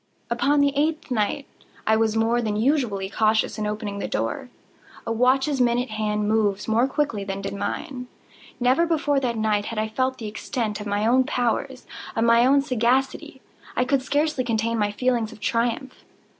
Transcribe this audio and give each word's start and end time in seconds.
Upon 0.31 0.61
the 0.61 0.73
eighth 0.75 1.11
night 1.11 1.45
I 1.85 1.95
was 1.95 2.15
more 2.15 2.41
than 2.41 2.55
usually 2.55 3.07
cautious 3.07 3.59
in 3.59 3.67
opening 3.67 3.99
the 3.99 4.07
door. 4.07 4.49
A 5.05 5.11
watch's 5.11 5.61
minute 5.61 5.91
hand 5.91 6.27
moves 6.27 6.67
more 6.67 6.87
quickly 6.87 7.23
than 7.23 7.39
did 7.39 7.53
mine. 7.53 8.07
Never 8.59 8.87
before 8.87 9.19
that 9.19 9.37
night 9.37 9.65
had 9.65 9.77
I 9.77 9.87
felt 9.87 10.17
the 10.17 10.25
extent 10.27 10.81
of 10.81 10.87
my 10.87 11.05
own 11.05 11.23
powers—of 11.25 12.23
my 12.23 12.59
sagacity. 12.61 13.41
I 13.75 13.85
could 13.85 14.01
scarcely 14.01 14.43
contain 14.43 14.79
my 14.79 14.91
feelings 14.91 15.31
of 15.31 15.39
triumph. 15.39 16.03